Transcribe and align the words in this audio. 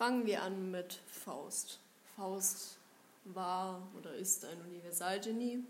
Fangen 0.00 0.24
wir 0.24 0.42
an 0.42 0.70
mit 0.70 0.98
Faust. 1.10 1.78
Faust 2.16 2.78
war 3.24 3.86
oder 3.98 4.14
ist 4.14 4.46
ein 4.46 4.58
Universalgenie, 4.66 5.62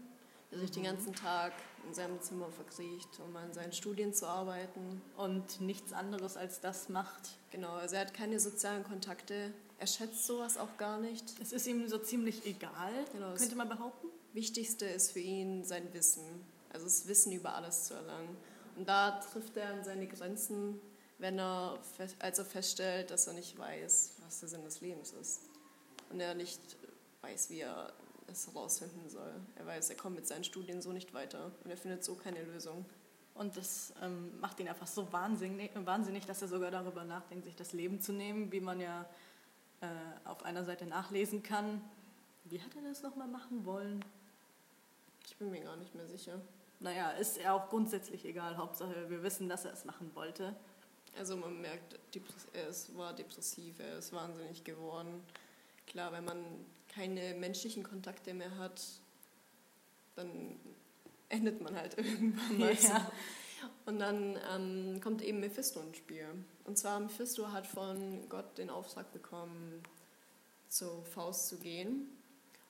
der 0.53 0.61
sich 0.61 0.71
den 0.71 0.85
ganzen 0.85 1.13
Tag 1.17 1.53
in 1.85 1.93
seinem 1.95 2.23
Zimmer 2.23 2.49
verkriecht, 2.49 3.09
um 3.27 3.35
an 3.35 3.53
seinen 3.53 3.73
Studien 3.73 4.15
zu 4.15 4.29
arbeiten. 4.29 5.03
Und 5.17 5.61
nichts 5.61 5.93
anderes 5.93 6.37
als 6.37 6.61
das 6.61 6.89
macht. 6.89 7.39
Genau, 7.51 7.73
also 7.73 7.97
er 7.97 8.03
hat 8.03 8.15
keine 8.15 8.39
sozialen 8.39 8.85
Kontakte. 8.85 9.53
Er 9.81 9.87
schätzt 9.89 10.25
sowas 10.25 10.59
auch 10.59 10.77
gar 10.77 11.01
nicht. 11.01 11.25
Es 11.43 11.51
ist 11.51 11.67
ihm 11.67 11.89
so 11.89 11.99
ziemlich 11.99 12.47
egal, 12.47 12.93
Genau, 13.13 13.35
könnte 13.35 13.57
man 13.57 13.69
behaupten. 13.69 14.07
Wichtigste 14.33 14.85
ist 14.85 15.11
für 15.11 15.19
ihn 15.19 15.65
sein 15.65 15.93
Wissen, 15.93 16.23
also 16.73 16.85
das 16.85 17.09
Wissen 17.09 17.33
über 17.33 17.57
alles 17.57 17.87
zu 17.87 17.95
erlangen. 17.95 18.37
Und 18.77 18.89
da 18.89 19.19
trifft 19.19 19.57
er 19.57 19.71
an 19.71 19.83
seine 19.83 20.07
Grenzen, 20.07 20.81
wenn 21.21 21.39
er, 21.39 21.79
als 22.19 22.39
er 22.39 22.45
feststellt, 22.45 23.11
dass 23.11 23.27
er 23.27 23.35
nicht 23.35 23.59
weiß, 23.59 24.17
was 24.25 24.41
der 24.41 24.49
Sinn 24.49 24.65
des 24.65 24.81
Lebens 24.81 25.13
ist. 25.13 25.43
Und 26.11 26.19
er 26.19 26.35
nicht 26.35 26.61
weiß, 27.21 27.51
wie 27.51 27.61
er 27.61 27.93
es 28.27 28.47
herausfinden 28.47 29.09
soll. 29.09 29.33
Er 29.57 29.67
weiß, 29.67 29.91
er 29.91 29.97
kommt 29.97 30.17
mit 30.17 30.27
seinen 30.27 30.45
Studien 30.45 30.81
so 30.81 30.93
nicht 30.93 31.13
weiter 31.13 31.53
und 31.63 31.71
er 31.71 31.77
findet 31.77 32.05
so 32.05 32.15
keine 32.15 32.43
Lösung. 32.43 32.85
Und 33.35 33.57
das 33.57 33.93
ähm, 34.03 34.39
macht 34.41 34.59
ihn 34.61 34.69
einfach 34.69 34.87
so 34.87 35.13
wahnsinnig, 35.13 35.71
wahnsinnig, 35.75 36.27
dass 36.27 36.43
er 36.43 36.49
sogar 36.49 36.71
darüber 36.71 37.05
nachdenkt, 37.05 37.45
sich 37.45 37.57
das 37.57 37.73
Leben 37.73 38.01
zu 38.01 38.13
nehmen, 38.13 38.51
wie 38.51 38.61
man 38.61 38.81
ja 38.81 39.07
äh, 39.81 39.87
auf 40.25 40.45
einer 40.45 40.65
Seite 40.65 40.87
nachlesen 40.87 41.43
kann. 41.43 41.83
Wie 42.45 42.61
hat 42.61 42.75
er 42.75 42.83
das 42.83 43.03
nochmal 43.03 43.29
machen 43.29 43.65
wollen? 43.65 44.05
Ich 45.27 45.37
bin 45.37 45.51
mir 45.51 45.61
gar 45.61 45.77
nicht 45.77 45.95
mehr 45.95 46.07
sicher. 46.07 46.41
Naja, 46.81 47.11
ist 47.11 47.37
er 47.37 47.55
auch 47.55 47.69
grundsätzlich 47.69 48.25
egal. 48.25 48.57
Hauptsache, 48.57 49.11
wir 49.11 49.23
wissen, 49.23 49.49
dass 49.49 49.65
er 49.65 49.73
es 49.73 49.85
machen 49.85 50.11
wollte. 50.15 50.57
Also 51.19 51.37
man 51.37 51.61
merkt, 51.61 51.99
er 52.53 52.69
war 52.97 53.15
depressiv, 53.15 53.79
er 53.79 53.99
ist 53.99 54.13
wahnsinnig 54.13 54.65
geworden. 54.65 55.23
Klar, 55.87 56.13
wenn 56.13 56.25
man 56.25 56.45
keine 56.89 57.35
menschlichen 57.35 57.83
Kontakte 57.83 58.33
mehr 58.35 58.57
hat, 58.59 58.83
dann 60.15 60.59
endet 61.29 61.61
man 61.61 61.77
halt 61.77 61.97
irgendwann 61.99 62.59
mal. 62.59 62.75
Ja. 62.75 63.11
Und 63.87 63.99
dann 63.99 64.39
ähm, 64.51 65.01
kommt 65.01 65.21
eben 65.23 65.41
Mephisto 65.41 65.81
ins 65.81 65.99
Spiel. 65.99 66.27
Und 66.65 66.79
zwar 66.79 66.99
Mephisto 67.01 67.51
hat 67.53 67.67
von 67.67 68.29
Gott 68.29 68.57
den 68.57 68.71
Auftrag 68.71 69.13
bekommen, 69.13 69.83
zu 70.69 71.03
Faust 71.03 71.49
zu 71.49 71.59
gehen 71.59 72.09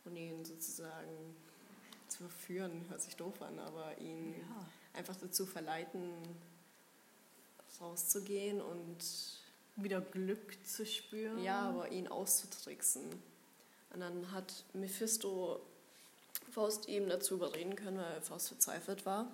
und 0.04 0.16
ihn 0.16 0.44
sozusagen 0.44 1.36
zu 2.08 2.18
verführen, 2.18 2.84
hört 2.88 3.02
sich 3.02 3.14
doof 3.16 3.40
an, 3.42 3.58
aber 3.58 3.96
ihn 3.98 4.32
Ja. 4.34 4.66
einfach 4.94 5.16
dazu 5.16 5.46
verleiten, 5.46 6.10
rauszugehen 7.80 8.60
und 8.60 8.98
Wieder 9.76 10.00
Glück 10.00 10.56
zu 10.66 10.84
spüren. 10.86 11.42
ja, 11.42 11.68
aber 11.70 11.90
ihn 11.90 12.08
auszutricksen. 12.08 13.02
Und 13.92 14.00
dann 14.00 14.30
hat 14.32 14.64
Mephisto 14.72 15.60
Faust 16.52 16.88
eben 16.88 17.08
dazu 17.08 17.34
überreden 17.34 17.76
können, 17.76 17.98
weil 17.98 18.20
Faust 18.22 18.48
verzweifelt 18.48 19.06
war. 19.06 19.26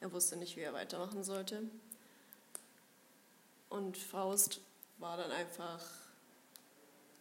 Er 0.00 0.12
wusste 0.12 0.36
nicht, 0.36 0.56
wie 0.56 0.60
er 0.60 0.72
weitermachen 0.72 1.24
sollte. 1.24 1.62
Und 3.68 3.96
Faust 3.96 4.60
war 4.98 5.16
dann 5.16 5.30
einfach 5.30 5.80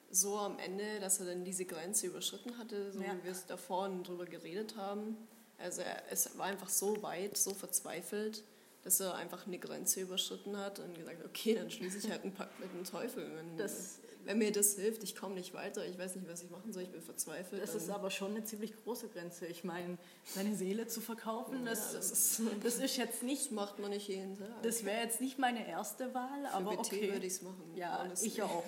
so 0.09 0.37
am 0.37 0.59
Ende, 0.59 0.99
dass 0.99 1.19
er 1.19 1.27
dann 1.27 1.45
diese 1.45 1.63
Grenze 1.65 2.07
überschritten 2.07 2.57
hatte, 2.57 2.91
so 2.91 3.01
Ja. 3.01 3.15
wie 3.15 3.23
wir 3.23 3.31
es 3.31 3.45
davor 3.45 3.87
drüber 4.03 4.25
geredet 4.25 4.75
haben. 4.75 5.15
Also 5.57 5.81
er, 5.81 6.03
es 6.11 6.37
war 6.37 6.47
einfach 6.47 6.69
so 6.69 7.01
weit, 7.01 7.37
so 7.37 7.53
verzweifelt, 7.53 8.43
dass 8.83 8.99
er 8.99 9.15
einfach 9.15 9.45
eine 9.47 9.59
Grenze 9.59 10.01
überschritten 10.01 10.57
hat 10.57 10.79
und 10.79 10.95
gesagt 10.95 11.19
hat, 11.19 11.25
okay, 11.25 11.55
dann 11.55 11.69
schließe 11.69 11.99
ich 11.99 12.09
halt 12.09 12.23
einen 12.23 12.33
Pakt 12.33 12.59
mit 12.59 12.71
dem 12.73 12.83
Teufel. 12.83 13.29
Wenn, 13.35 13.57
Das- 13.57 13.99
wenn 14.23 14.37
mir 14.37 14.51
das 14.51 14.75
hilft, 14.75 15.03
ich 15.03 15.15
komme 15.15 15.33
nicht 15.33 15.53
weiter, 15.55 15.83
ich 15.87 15.97
weiß 15.97 16.15
nicht, 16.15 16.29
was 16.29 16.43
ich 16.43 16.49
machen 16.51 16.71
soll, 16.71 16.83
ich 16.83 16.91
bin 16.91 17.01
verzweifelt. 17.01 17.59
Das 17.61 17.73
ist 17.73 17.89
aber 17.89 18.11
schon 18.11 18.31
eine 18.35 18.43
ziemlich 18.43 18.71
große 18.83 19.07
Grenze. 19.09 19.47
Ich 19.47 19.63
meine, 19.63 19.97
seine 20.25 20.55
Seele 20.55 20.85
zu 20.87 21.01
verkaufen, 21.01 21.59
Ja, 21.65 21.71
das, 21.71 21.93
das 21.93 22.09
das, 22.09 22.39
ist- 22.39 22.79
ist 22.83 22.97
jetzt 22.97 23.23
nicht, 23.23 23.45
das 23.45 23.51
macht 23.51 23.79
man 23.79 23.89
nicht 23.89 24.07
jeden 24.07 24.37
Tag. 24.37 24.61
das 24.61 24.85
wäre 24.85 25.01
jetzt 25.03 25.21
nicht 25.21 25.39
meine 25.39 25.67
erste 25.67 26.13
Wahl, 26.13 26.45
Für 26.47 26.53
aber 26.53 26.69
BT 26.71 26.79
okay. 26.79 27.13
würde 27.13 27.25
ich 27.25 27.33
es 27.33 27.41
machen. 27.41 27.63
Ja, 27.75 28.03
honestly. 28.03 28.27
ich 28.27 28.41
auch. 28.43 28.63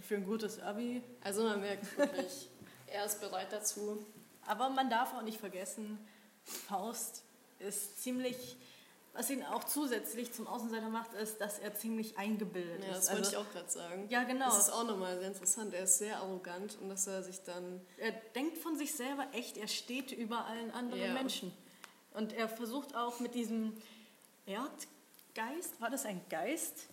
Für 0.00 0.14
ein 0.16 0.24
gutes 0.24 0.58
Abi. 0.60 1.02
Also 1.22 1.42
man 1.42 1.60
merkt 1.60 1.98
wirklich, 1.98 2.48
er 2.86 3.04
ist 3.04 3.20
bereit 3.20 3.48
dazu. 3.52 3.98
Aber 4.46 4.70
man 4.70 4.88
darf 4.88 5.12
auch 5.14 5.22
nicht 5.22 5.38
vergessen, 5.38 5.98
Faust 6.44 7.24
ist 7.58 8.02
ziemlich, 8.02 8.56
was 9.12 9.28
ihn 9.30 9.42
auch 9.44 9.64
zusätzlich 9.64 10.32
zum 10.32 10.46
Außenseiter 10.46 10.88
macht, 10.88 11.12
ist, 11.14 11.40
dass 11.40 11.58
er 11.58 11.74
ziemlich 11.74 12.16
eingebildet 12.16 12.84
Ja, 12.84 12.90
ist. 12.92 12.96
das 12.98 13.08
wollte 13.10 13.18
Also, 13.26 13.30
ich 13.32 13.36
auch 13.38 13.52
gerade 13.52 13.70
sagen. 13.70 14.06
Ja, 14.08 14.22
genau. 14.24 14.46
Das 14.46 14.58
ist 14.58 14.70
auch 14.70 14.84
nochmal 14.84 15.18
sehr 15.18 15.28
interessant. 15.28 15.74
Er 15.74 15.84
ist 15.84 15.98
sehr 15.98 16.18
arrogant 16.18 16.78
und 16.80 16.88
dass 16.88 17.06
er 17.06 17.22
sich 17.22 17.42
dann 17.42 17.80
Er 17.96 18.12
denkt 18.34 18.58
von 18.58 18.76
sich 18.76 18.94
selber 18.94 19.26
echt, 19.32 19.56
er 19.56 19.68
steht 19.68 20.12
über 20.12 20.44
allen 20.46 20.70
anderen 20.70 21.02
Ja. 21.02 21.12
Menschen. 21.12 21.52
Und 22.14 22.32
er 22.32 22.48
versucht 22.48 22.94
auch 22.96 23.20
mit 23.20 23.34
diesem 23.34 23.72
Erdgeist, 24.46 25.80
war 25.80 25.90
das 25.90 26.04
ein 26.06 26.20
Geist? 26.28 26.86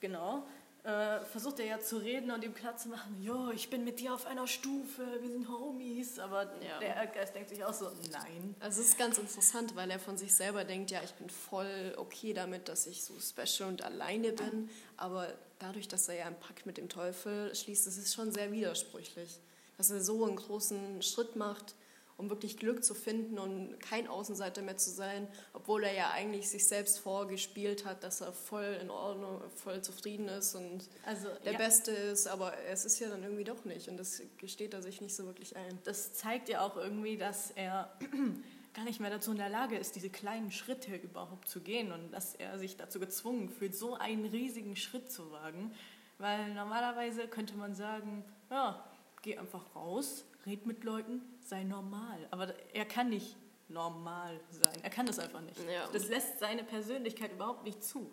Genau. 0.00 0.44
Äh, 0.82 1.20
versucht 1.26 1.60
er 1.60 1.66
ja 1.66 1.80
zu 1.80 1.98
reden 1.98 2.30
und 2.30 2.42
ihm 2.42 2.54
klar 2.54 2.74
zu 2.74 2.88
machen, 2.88 3.20
jo, 3.22 3.50
ich 3.50 3.68
bin 3.68 3.84
mit 3.84 4.00
dir 4.00 4.14
auf 4.14 4.26
einer 4.26 4.46
Stufe, 4.46 5.04
wir 5.20 5.30
sind 5.30 5.46
Homies. 5.46 6.18
Aber 6.18 6.44
Ja. 6.62 6.78
der 6.80 6.96
Erdgeist 6.96 7.34
denkt 7.34 7.50
sich 7.50 7.62
auch 7.62 7.74
so, 7.74 7.90
nein. 8.10 8.54
Also 8.60 8.80
es 8.80 8.88
ist 8.88 8.98
ganz 8.98 9.18
interessant, 9.18 9.76
weil 9.76 9.90
er 9.90 9.98
von 9.98 10.16
sich 10.16 10.34
selber 10.34 10.64
denkt, 10.64 10.90
ja, 10.90 11.02
ich 11.04 11.12
bin 11.12 11.28
voll 11.28 11.94
okay 11.98 12.32
damit, 12.32 12.68
dass 12.68 12.86
ich 12.86 13.04
so 13.04 13.12
special 13.20 13.68
und 13.68 13.82
alleine 13.82 14.32
bin, 14.32 14.70
aber 14.96 15.28
dadurch, 15.58 15.86
dass 15.86 16.08
er 16.08 16.14
ja 16.14 16.24
einen 16.24 16.40
Pakt 16.40 16.64
mit 16.64 16.78
dem 16.78 16.88
Teufel 16.88 17.54
schließt, 17.54 17.86
das 17.86 17.98
ist 17.98 18.14
schon 18.14 18.32
sehr 18.32 18.50
widersprüchlich, 18.50 19.38
dass 19.76 19.90
er 19.90 20.00
so 20.00 20.24
einen 20.24 20.36
großen 20.36 21.02
Schritt 21.02 21.36
macht, 21.36 21.74
um 22.20 22.28
wirklich 22.28 22.58
Glück 22.58 22.84
zu 22.84 22.94
finden 22.94 23.38
und 23.38 23.80
kein 23.80 24.06
Außenseiter 24.06 24.60
mehr 24.60 24.76
zu 24.76 24.90
sein, 24.90 25.26
obwohl 25.54 25.84
er 25.84 25.94
ja 25.94 26.10
eigentlich 26.10 26.50
sich 26.50 26.66
selbst 26.68 26.98
vorgespielt 26.98 27.86
hat, 27.86 28.04
dass 28.04 28.20
er 28.20 28.32
voll 28.32 28.78
in 28.80 28.90
Ordnung, 28.90 29.40
voll 29.56 29.80
zufrieden 29.80 30.28
ist 30.28 30.54
und 30.54 30.88
Also, 31.06 31.28
der 31.44 31.52
ja, 31.52 31.58
Beste 31.58 31.90
ist, 31.90 32.26
aber 32.26 32.52
es 32.68 32.84
ist 32.84 33.00
ja 33.00 33.08
dann 33.08 33.22
irgendwie 33.22 33.44
doch 33.44 33.64
nicht 33.64 33.88
und 33.88 33.96
das 33.96 34.22
gesteht 34.36 34.74
er 34.74 34.82
sich 34.82 35.00
nicht 35.00 35.16
so 35.16 35.24
wirklich 35.24 35.56
ein. 35.56 35.78
das 35.84 36.12
zeigt 36.12 36.50
ja 36.50 36.60
auch 36.60 36.76
irgendwie, 36.76 37.16
dass 37.16 37.50
er 37.52 37.90
gar 38.74 38.84
nicht 38.84 39.00
mehr 39.00 39.10
dazu 39.10 39.32
in 39.32 39.38
der 39.38 39.48
Lage 39.48 39.78
ist, 39.78 39.96
diese 39.96 40.10
kleinen 40.10 40.52
Schritte 40.52 40.94
überhaupt 40.96 41.48
zu 41.48 41.60
gehen 41.60 41.90
und 41.90 42.12
dass 42.12 42.34
er 42.34 42.58
sich 42.58 42.76
dazu 42.76 43.00
gezwungen 43.00 43.48
fühlt, 43.48 43.74
so 43.74 43.94
einen 43.94 44.26
riesigen 44.26 44.76
Schritt 44.76 45.10
zu 45.10 45.32
wagen. 45.32 45.72
Weil 46.18 46.52
normalerweise 46.52 47.26
könnte 47.28 47.56
man 47.56 47.74
sagen, 47.74 48.24
ja, 48.50 48.84
geh 49.22 49.38
einfach 49.38 49.74
raus, 49.74 50.24
red 50.46 50.66
mit 50.66 50.84
Leuten, 50.84 51.22
sei 51.44 51.64
normal. 51.64 52.26
Aber 52.30 52.54
er 52.72 52.84
kann 52.84 53.10
nicht 53.10 53.36
normal 53.68 54.40
sein. 54.50 54.78
Er 54.82 54.90
kann 54.90 55.06
das 55.06 55.18
einfach 55.18 55.40
nicht. 55.40 55.58
Ja. 55.68 55.88
Das 55.92 56.08
lässt 56.08 56.38
seine 56.38 56.64
Persönlichkeit 56.64 57.32
überhaupt 57.32 57.64
nicht 57.64 57.82
zu. 57.82 58.10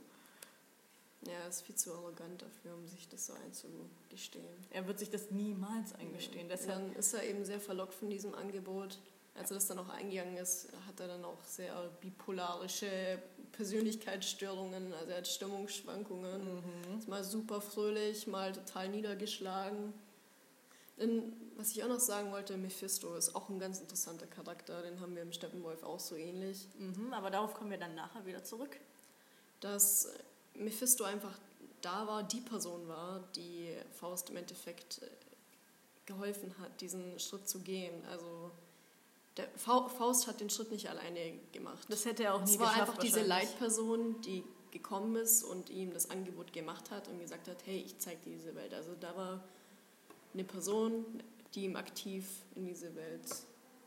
Ja, 1.26 1.34
er 1.34 1.50
ist 1.50 1.62
viel 1.64 1.76
zu 1.76 1.94
arrogant 1.94 2.42
dafür, 2.42 2.76
um 2.76 2.88
sich 2.88 3.10
das 3.10 3.26
so 3.26 3.34
einzugestehen. 3.34 4.46
Er 4.70 4.88
wird 4.88 5.00
sich 5.00 5.10
das 5.10 5.32
niemals 5.32 5.94
eingestehen. 5.96 6.48
Deshalb 6.48 6.80
Dann 6.80 6.96
ist 6.96 7.14
er 7.14 7.24
eben 7.24 7.44
sehr 7.44 7.60
verlockt 7.60 7.96
von 7.96 8.10
diesem 8.10 8.36
Angebot. 8.36 9.00
Als 9.36 9.52
er 9.52 9.56
das 9.56 9.68
dann 9.68 9.80
auch 9.80 9.90
eingegangen 9.90 10.38
ist, 10.38 10.70
hat 10.88 11.00
er 11.00 11.08
dann 11.08 11.26
auch 11.26 11.44
sehr 11.44 11.90
bipolarische 12.02 13.22
Persönlichkeitsstörungen, 13.52 14.94
also 14.94 15.12
er 15.12 15.18
hat 15.18 15.28
Stimmungsschwankungen. 15.28 16.64
Ist 16.98 17.08
mal 17.08 17.24
super 17.24 17.62
fröhlich, 17.62 18.26
mal 18.28 18.52
total 18.52 18.90
niedergeschlagen. 18.90 19.94
Denn, 21.00 21.34
was 21.56 21.72
ich 21.72 21.84
auch 21.84 21.88
noch 21.88 22.00
sagen 22.00 22.32
wollte, 22.32 22.58
Mephisto 22.58 23.14
ist 23.16 23.36
auch 23.36 23.50
ein 23.50 23.60
ganz 23.60 23.80
interessanter 23.80 24.26
Charakter, 24.28 24.82
den 24.82 25.00
haben 25.00 25.16
wir 25.16 25.22
im 25.22 25.32
Steppenwolf 25.32 25.84
auch 25.84 26.00
so 26.00 26.16
ähnlich. 26.16 26.68
Mhm, 26.80 27.14
aber 27.14 27.30
darauf 27.30 27.54
kommen 27.54 27.70
wir 27.72 27.78
dann 27.78 27.96
nachher 27.96 28.26
wieder 28.26 28.44
zurück. 28.44 28.78
dass 29.60 30.10
Mephisto 30.56 31.04
einfach 31.04 31.38
da 31.82 32.08
war, 32.08 32.24
die 32.24 32.42
Person 32.42 32.88
war, 32.88 33.24
die 33.36 33.76
Faust 34.00 34.30
im 34.32 34.38
Endeffekt 34.38 35.02
äh, 35.04 35.08
geholfen 36.06 36.54
hat, 36.60 36.82
diesen 36.82 37.20
Schritt 37.20 37.48
zu 37.48 37.60
gehen. 37.60 37.94
Also 38.12 38.52
der 39.36 39.48
Fa- 39.56 39.88
Faust 39.90 40.28
hat 40.28 40.40
den 40.40 40.50
Schritt 40.50 40.72
nicht 40.72 40.90
alleine 40.90 41.34
gemacht. 41.52 41.86
Das 41.90 42.06
hätte 42.06 42.24
er 42.24 42.34
auch 42.36 42.44
nie 42.44 42.52
Es 42.54 42.60
war 42.60 42.70
geschafft 42.72 42.90
einfach 42.90 43.04
diese. 43.04 43.22
Leitperson, 43.24 44.20
die 44.22 44.44
gekommen 44.72 45.16
ist 45.16 45.44
und 45.44 45.70
ihm 45.70 45.94
das 45.94 46.10
Angebot 46.10 46.54
gemacht 46.54 46.90
hat 46.92 47.08
und 47.08 47.20
gesagt 47.20 47.48
hat, 47.48 47.58
hey, 47.66 47.80
ich 47.86 47.98
zeig 48.00 48.22
dir 48.24 48.34
diese 48.36 48.54
Welt. 48.56 48.74
Also 48.74 48.92
da 49.00 49.16
war 49.16 49.44
eine 50.38 50.44
Person, 50.44 51.24
die 51.56 51.66
ihm 51.66 51.76
aktiv 51.76 52.26
in 52.56 52.66
diese 52.66 52.96
Welt 52.96 53.28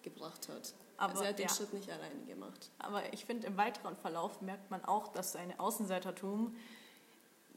gebracht 0.02 0.48
hat. 0.48 0.74
Aber 0.96 1.12
also 1.12 1.22
er 1.22 1.30
hat 1.30 1.38
den 1.38 1.46
ja. 1.46 1.54
Schritt 1.54 1.72
nicht 1.72 1.90
alleine 1.90 2.24
gemacht. 2.26 2.70
Aber 2.78 3.12
ich 3.12 3.24
finde, 3.24 3.46
im 3.46 3.56
weiteren 3.56 3.96
Verlauf 3.96 4.40
merkt 4.42 4.70
man 4.70 4.84
auch, 4.84 5.08
dass 5.08 5.32
sein 5.32 5.58
Außenseitertum 5.58 6.56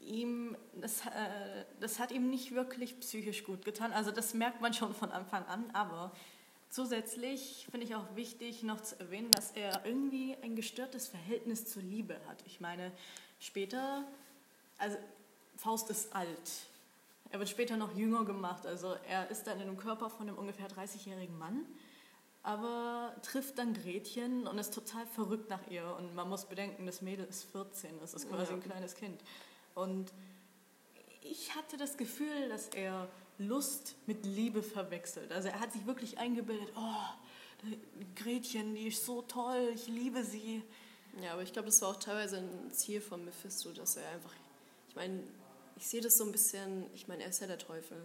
ihm, 0.00 0.56
das, 0.80 1.00
äh, 1.06 1.64
das 1.80 1.98
hat 1.98 2.12
ihm 2.12 2.30
nicht 2.30 2.54
wirklich 2.54 2.98
psychisch 3.00 3.44
gut 3.44 3.64
getan. 3.64 3.92
Also 3.92 4.12
das 4.12 4.32
merkt 4.34 4.60
man 4.60 4.72
schon 4.72 4.94
von 4.94 5.10
Anfang 5.10 5.44
an. 5.46 5.70
Aber 5.72 6.12
zusätzlich 6.70 7.66
finde 7.70 7.86
ich 7.86 7.94
auch 7.94 8.14
wichtig 8.14 8.62
noch 8.62 8.80
zu 8.80 8.98
erwähnen, 9.00 9.30
dass 9.32 9.50
er 9.50 9.84
irgendwie 9.84 10.36
ein 10.42 10.56
gestörtes 10.56 11.08
Verhältnis 11.08 11.66
zur 11.66 11.82
Liebe 11.82 12.16
hat. 12.28 12.42
Ich 12.46 12.60
meine, 12.60 12.92
später, 13.40 14.04
also 14.78 14.96
Faust 15.56 15.90
ist 15.90 16.14
alt. 16.14 16.68
Er 17.34 17.40
wird 17.40 17.48
später 17.48 17.76
noch 17.76 17.96
jünger 17.96 18.24
gemacht. 18.24 18.64
Also 18.64 18.94
er 19.08 19.28
ist 19.28 19.48
dann 19.48 19.56
in 19.56 19.66
einem 19.66 19.76
Körper 19.76 20.08
von 20.08 20.28
einem 20.28 20.38
ungefähr 20.38 20.68
30-jährigen 20.68 21.36
Mann, 21.36 21.66
aber 22.44 23.12
trifft 23.22 23.58
dann 23.58 23.74
Gretchen 23.74 24.46
und 24.46 24.56
ist 24.56 24.72
total 24.72 25.04
verrückt 25.04 25.50
nach 25.50 25.66
ihr. 25.68 25.84
Und 25.98 26.14
man 26.14 26.28
muss 26.28 26.44
bedenken, 26.44 26.86
das 26.86 27.02
Mädel 27.02 27.26
ist 27.26 27.42
14, 27.50 27.98
das 27.98 28.14
ist 28.14 28.28
quasi 28.28 28.52
Ja. 28.52 28.56
ein 28.58 28.62
kleines 28.62 28.94
Kind. 28.94 29.20
Und 29.74 30.12
ich 31.22 31.56
hatte 31.56 31.76
das 31.76 31.96
Gefühl, 31.96 32.50
dass 32.50 32.68
er 32.68 33.08
Lust 33.38 33.96
mit 34.06 34.24
Liebe 34.24 34.62
verwechselt. 34.62 35.32
Also 35.32 35.48
er 35.48 35.58
hat 35.58 35.72
sich 35.72 35.84
wirklich 35.86 36.18
eingebildet, 36.18 36.68
oh, 36.76 37.74
Gretchen, 38.14 38.76
die 38.76 38.86
ist 38.86 39.04
so 39.04 39.22
toll, 39.22 39.72
ich 39.74 39.88
liebe 39.88 40.22
sie. 40.22 40.62
Ja, 41.20 41.32
aber 41.32 41.42
ich 41.42 41.52
glaube, 41.52 41.66
das 41.66 41.82
war 41.82 41.88
auch 41.88 41.96
teilweise 41.96 42.36
ein 42.36 42.70
Ziel 42.70 43.00
von 43.00 43.24
Mephisto, 43.24 43.72
dass 43.72 43.96
er 43.96 44.08
einfach, 44.10 44.32
ich 44.88 44.94
meine, 44.94 45.20
ich 45.76 45.86
sehe 45.86 46.00
das 46.00 46.16
so 46.18 46.24
ein 46.24 46.32
bisschen, 46.32 46.86
ich 46.94 47.08
meine, 47.08 47.22
er 47.22 47.30
ist 47.30 47.40
ja 47.40 47.46
der 47.46 47.58
Teufel. 47.58 47.96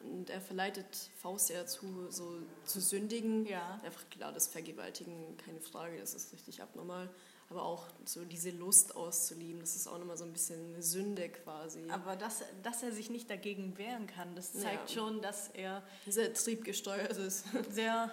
Und 0.00 0.28
er 0.28 0.40
verleitet 0.40 1.10
Faust 1.16 1.48
ja 1.48 1.60
dazu, 1.60 2.10
so 2.10 2.38
zu 2.66 2.80
sündigen. 2.80 3.46
Ja. 3.46 3.80
Einfach 3.82 4.08
klar, 4.10 4.32
das 4.32 4.46
Vergewaltigen, 4.48 5.36
keine 5.38 5.60
Frage, 5.60 5.98
das 5.98 6.14
ist 6.14 6.32
richtig 6.32 6.60
abnormal. 6.62 7.08
Aber 7.50 7.62
auch 7.62 7.86
so 8.04 8.24
diese 8.24 8.50
Lust 8.50 8.96
auszulieben, 8.96 9.60
das 9.60 9.76
ist 9.76 9.86
auch 9.86 9.98
nochmal 9.98 10.16
so 10.16 10.24
ein 10.24 10.32
bisschen 10.32 10.74
eine 10.74 10.82
Sünde 10.82 11.28
quasi. 11.28 11.88
Aber 11.90 12.16
dass, 12.16 12.42
dass 12.62 12.82
er 12.82 12.92
sich 12.92 13.10
nicht 13.10 13.30
dagegen 13.30 13.78
wehren 13.78 14.06
kann, 14.06 14.34
das 14.34 14.52
zeigt 14.52 14.90
Ja. 14.90 14.94
schon, 14.96 15.22
dass 15.22 15.48
er 15.50 15.82
Sehr 16.06 16.32
triebgesteuert 16.34 17.16
ist. 17.16 17.44
sehr. 17.70 18.10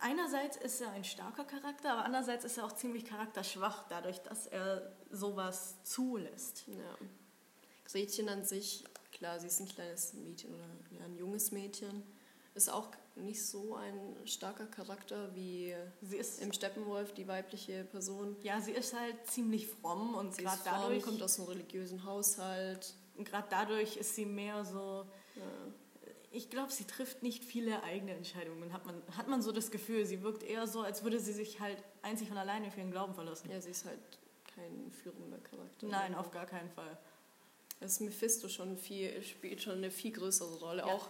Einerseits 0.00 0.56
ist 0.58 0.80
er 0.80 0.90
ein 0.92 1.02
starker 1.04 1.44
Charakter, 1.44 1.92
aber 1.92 2.04
andererseits 2.04 2.44
ist 2.44 2.56
er 2.56 2.64
auch 2.64 2.72
ziemlich 2.72 3.04
charakterschwach, 3.04 3.84
dadurch, 3.88 4.18
dass 4.20 4.46
er 4.46 4.92
sowas 5.10 5.76
zulässt. 5.82 6.64
Ja. 6.68 7.06
Gretchen 7.90 8.28
an 8.28 8.44
sich, 8.44 8.84
klar, 9.12 9.40
sie 9.40 9.46
ist 9.46 9.60
ein 9.60 9.68
kleines 9.68 10.12
Mädchen 10.14 10.54
oder 10.54 10.66
ja, 10.98 11.04
ein 11.04 11.16
junges 11.16 11.50
Mädchen, 11.52 12.02
ist 12.54 12.70
auch 12.70 12.88
nicht 13.16 13.44
so 13.44 13.76
ein 13.76 14.16
starker 14.26 14.66
Charakter 14.66 15.34
wie 15.34 15.74
Sie 16.02 16.16
ist, 16.16 16.40
im 16.40 16.52
Steppenwolf, 16.52 17.12
die 17.14 17.26
weibliche 17.26 17.84
Person. 17.84 18.36
ja, 18.42 18.60
sie 18.60 18.72
ist 18.72 18.94
halt 18.94 19.26
ziemlich 19.26 19.66
fromm 19.66 20.14
und 20.14 20.34
Sie 20.34 20.42
gerade 20.42 20.56
ist 20.56 20.68
fromm, 20.68 20.80
dadurch, 20.82 21.02
kommt 21.02 21.22
aus 21.22 21.38
einem 21.38 21.48
religiösen 21.48 22.04
Haushalt. 22.04 22.94
grad 23.24 23.50
dadurch 23.50 23.96
ist 23.96 24.14
sie 24.14 24.26
mehr 24.26 24.64
so. 24.64 25.06
Ja. 25.36 25.42
Ich 26.30 26.50
glaube, 26.50 26.70
sie 26.70 26.84
trifft 26.84 27.22
nicht 27.22 27.42
viele 27.42 27.82
eigene 27.84 28.14
Entscheidungen. 28.14 28.72
Hat 28.72 28.84
man, 28.84 29.02
hat 29.16 29.28
man 29.28 29.40
so 29.40 29.50
das 29.50 29.70
Gefühl, 29.70 30.04
sie 30.04 30.22
wirkt 30.22 30.42
eher 30.42 30.66
so, 30.66 30.82
als 30.82 31.02
würde 31.02 31.18
sie 31.20 31.32
sich 31.32 31.58
halt 31.58 31.82
einzig 32.02 32.30
und 32.30 32.36
alleine 32.36 32.70
für 32.70 32.80
ihren 32.80 32.90
Glauben 32.90 33.14
verlassen. 33.14 33.50
ja, 33.50 33.60
sie 33.60 33.70
ist 33.70 33.86
halt 33.86 33.98
kein 34.54 34.90
führender 34.90 35.38
Charakter. 35.38 35.86
Nein, 35.86 36.14
auf 36.14 36.30
gar 36.30 36.44
keinen 36.44 36.70
Fall. 36.70 36.98
Das 37.80 38.00
Mephisto 38.00 38.48
schon 38.48 38.76
viel, 38.76 39.22
spielt 39.22 39.62
schon 39.62 39.74
eine 39.78 39.90
viel 39.90 40.12
größere 40.12 40.58
Rolle. 40.58 40.78
Ja. 40.82 40.86
Auch, 40.86 41.08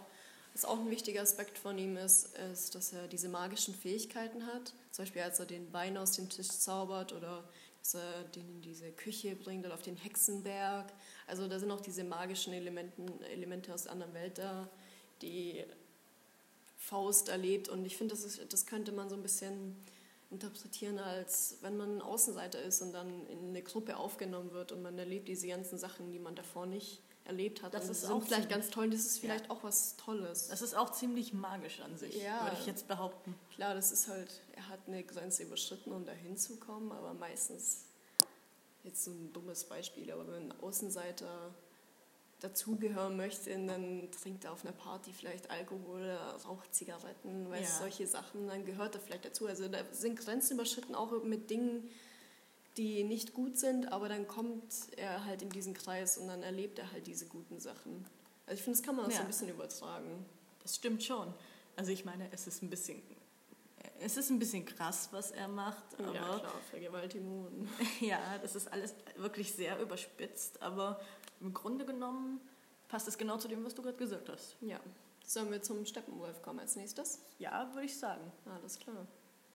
was 0.53 0.65
auch 0.65 0.79
ein 0.79 0.91
wichtiger 0.91 1.23
Aspekt 1.23 1.56
von 1.59 1.79
ihm 1.79 1.97
ist, 1.97 2.37
ist, 2.53 2.75
dass 2.75 2.93
er 2.93 3.09
diese 3.09 3.29
magischen 3.29 3.75
Fähigkeiten 3.75 4.47
hat. 4.47 4.75
Zum 4.93 5.05
Beispiel, 5.05 5.23
als 5.23 5.38
er 5.38 5.47
den 5.47 5.73
Wein 5.73 5.97
aus 5.97 6.12
dem 6.12 6.29
Tisch 6.29 6.49
zaubert 6.49 7.12
oder 7.12 7.49
dass 7.81 7.94
er 7.94 8.25
den 8.35 8.47
in 8.56 8.61
diese 8.62 8.91
Küche 8.93 9.35
bringt 9.37 9.65
oder 9.65 9.75
auf 9.75 9.82
den 9.82 9.97
Hexenberg. 9.97 10.93
Also 11.26 11.49
da 11.49 11.59
sind 11.59 11.70
auch 11.70 11.81
diese 11.81 12.05
magischen 12.05 12.53
Elementen, 12.53 13.23
Elemente 13.25 13.73
aus 13.73 13.85
der 13.85 13.93
anderen 13.93 14.12
Welt 14.15 14.37
da, 14.38 14.69
die 15.23 15.65
Faust 16.76 17.29
erlebt. 17.29 17.69
Und 17.69 17.85
ich 17.87 17.97
finde, 17.97 18.15
das, 18.15 18.25
ist- 18.25 18.53
das 18.53 18.67
könnte 18.67 18.93
man 18.93 19.09
so 19.09 19.15
ein 19.15 19.23
bisschen 19.23 19.76
interpretieren, 20.31 20.99
als 20.99 21.57
wenn 21.63 21.77
man 21.77 21.97
ein 21.99 22.03
Außenseiter 22.03 22.61
ist 22.63 22.83
und 22.83 22.93
dann 22.93 23.27
in 23.29 23.49
eine 23.49 23.63
Gruppe 23.63 23.97
aufgenommen 23.97 24.53
wird 24.53 24.73
und 24.73 24.83
man 24.83 24.99
erlebt 24.99 25.29
diese 25.29 25.47
ganzen 25.49 25.79
Sachen, 25.79 26.13
die 26.13 26.19
man 26.19 26.35
davor 26.35 26.67
nicht 26.67 27.03
erlebt 27.25 27.63
hat. 27.63 27.73
Das 27.75 27.85
und 27.85 27.91
ist 27.93 28.01
sind 28.03 28.13
auch 28.13 28.23
vielleicht 28.23 28.49
ganz 28.51 28.71
toll 28.71 28.85
und 28.87 28.95
das 28.95 29.01
ist 29.07 29.17
Ja. 29.17 29.21
vielleicht 29.23 29.51
auch 29.51 29.63
was 29.63 29.97
Tolles. 29.97 30.49
Das 30.49 30.63
ist 30.63 30.75
auch 30.75 30.93
ziemlich 30.93 31.33
magisch 31.33 31.81
an 31.81 31.97
sich, 31.97 32.23
Ja. 32.23 32.43
würde 32.45 32.57
ich 32.61 32.67
jetzt 32.67 32.89
behaupten. 32.89 33.35
Klar, 33.55 33.75
das 33.75 33.91
ist 33.93 34.09
halt, 34.09 34.41
er 34.53 34.69
hat 34.69 34.81
eine 34.87 35.03
Grenze 35.03 35.43
überschritten, 35.45 35.93
um 35.93 36.05
da 36.05 36.13
hinzukommen, 36.13 36.93
aber 36.93 37.15
meistens, 37.15 37.85
jetzt 38.85 39.05
so 39.05 39.11
ein 39.11 39.33
dummes 39.33 39.65
Beispiel, 39.65 40.11
aber 40.11 40.27
wenn 40.29 40.51
ein 40.51 40.61
Außenseiter 40.61 41.55
dazugehören 42.40 43.17
möchte, 43.17 43.50
dann 43.67 44.08
trinkt 44.12 44.44
er 44.44 44.52
auf 44.52 44.64
einer 44.64 44.73
Party 44.73 45.12
vielleicht 45.12 45.50
Alkohol, 45.50 46.00
oder 46.02 46.37
raucht 46.46 46.73
Zigaretten, 46.75 47.50
weiß 47.50 47.61
Ja. 47.69 47.79
solche 47.81 48.06
Sachen, 48.06 48.46
dann 48.46 48.64
gehört 48.64 48.94
er 48.94 49.00
vielleicht 49.00 49.25
dazu. 49.25 49.46
Also 49.46 49.69
da 49.69 49.79
sind 49.93 50.19
Grenzen 50.19 50.55
überschritten 50.55 50.94
auch 50.94 51.23
mit 51.25 51.50
Dingen, 51.50 51.88
die 52.76 53.02
nicht 53.02 53.35
gut 53.35 53.58
sind, 53.58 53.93
aber 53.93 54.08
dann 54.08 54.29
kommt 54.29 54.62
er 54.96 55.25
halt 55.25 55.43
in 55.43 55.50
diesen 55.50 55.75
Kreis 55.75 56.17
und 56.17 56.29
dann 56.29 56.43
erlebt 56.44 56.79
er 56.79 56.93
halt 56.93 57.06
diese 57.08 57.26
guten 57.26 57.58
Sachen. 57.58 58.06
Also 58.46 58.58
ich 58.58 58.62
finde, 58.62 58.79
das 58.79 58.87
kann 58.87 58.94
man 58.96 59.06
auch 59.06 59.11
so 59.11 59.17
Ja. 59.17 59.23
ein 59.23 59.26
bisschen 59.26 59.49
übertragen. 59.49 60.25
Das 60.62 60.76
stimmt 60.76 61.02
schon. 61.02 61.34
Also 61.76 61.91
ich 61.91 62.05
meine, 62.05 62.29
es 62.32 62.46
ist 62.46 62.62
ein 62.62 62.70
bisschen, 62.70 63.02
es 64.00 64.17
ist 64.17 64.31
ein 64.31 64.38
bisschen 64.38 64.64
krass, 64.64 65.08
was 65.11 65.32
er 65.32 65.49
macht, 65.49 65.99
aber 65.99 66.14
ja, 66.14 66.38
klar, 66.38 66.55
Vergewaltigung. 66.70 67.69
ja, 68.00 68.38
das 68.38 68.55
ist 68.55 68.70
alles 68.73 68.94
wirklich 69.17 69.52
sehr 69.52 69.81
überspitzt, 69.81 70.62
aber 70.62 71.00
im 71.40 71.55
Grunde 71.55 71.85
genommen 71.85 72.40
passt 72.88 73.08
es 73.08 73.19
genau 73.19 73.37
zu 73.37 73.49
dem, 73.49 73.64
was 73.64 73.75
du 73.75 73.82
gerade 73.82 73.96
gesagt 73.96 74.29
hast. 74.29 74.56
Ja. 74.61 74.81
Sollen 75.25 75.50
wir 75.50 75.61
zum 75.62 75.85
Steppenwolf 75.85 76.40
kommen 76.43 76.61
als 76.61 76.76
nächstes? 76.76 77.20
Ja, 77.38 77.69
würde 77.75 77.87
ich 77.87 77.99
sagen. 77.99 78.32
Alles 78.46 78.79
klar. 78.79 79.06